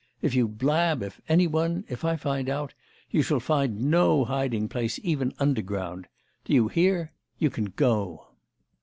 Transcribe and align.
if 0.23 0.33
you 0.33 0.47
blab 0.47 1.03
if 1.03 1.21
any 1.29 1.45
one 1.45 1.85
if 1.87 2.03
I 2.03 2.15
find 2.15 2.49
out 2.49 2.73
you 3.11 3.21
shall 3.21 3.39
find 3.39 3.79
no 3.91 4.25
hiding 4.25 4.67
place 4.67 4.99
even 5.03 5.31
underground! 5.37 6.07
Do 6.43 6.55
you 6.55 6.69
hear? 6.69 7.11
You 7.37 7.51
can 7.51 7.65
go! 7.65 8.29